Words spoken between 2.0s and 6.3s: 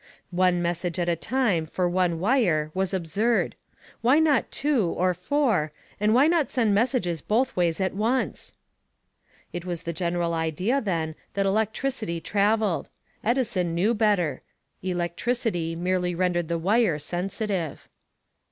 wire was absurd why not two, or four, and why